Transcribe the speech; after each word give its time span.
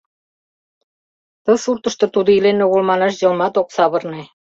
Ты 1.43 1.51
суртышто 1.63 2.05
тудо 2.15 2.29
илен 2.37 2.59
огыл 2.65 2.81
манаш 2.89 3.13
йылмат 3.21 3.53
ок 3.61 3.67
савырне. 3.75 4.23